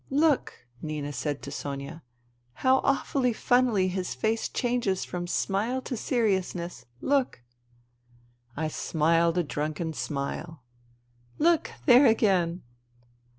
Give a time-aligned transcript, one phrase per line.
[0.25, 2.01] "Look," Nina said to Sonia,"
[2.65, 6.85] how awfully funnily his face changes from smile to seriousness.
[7.01, 7.43] Look!
[7.99, 8.25] '*
[8.57, 10.63] I smiled a drunken smile."
[11.37, 12.63] Look: there again